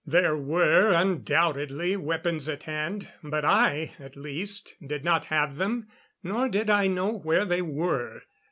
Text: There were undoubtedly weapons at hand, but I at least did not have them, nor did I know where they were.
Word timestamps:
There 0.03 0.35
were 0.35 0.93
undoubtedly 0.93 1.95
weapons 1.95 2.49
at 2.49 2.63
hand, 2.63 3.09
but 3.21 3.45
I 3.45 3.91
at 3.99 4.15
least 4.15 4.73
did 4.83 5.03
not 5.03 5.25
have 5.25 5.57
them, 5.57 5.89
nor 6.23 6.49
did 6.49 6.71
I 6.71 6.87
know 6.87 7.15
where 7.19 7.45
they 7.45 7.61
were. 7.61 8.23